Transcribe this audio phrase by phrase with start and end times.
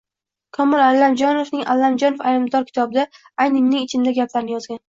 [0.57, 3.07] Komil Allamjonovning "Allamjonov aybdor" kitobida
[3.45, 4.85] ayni mening ichimdagi gaplarni yozgan.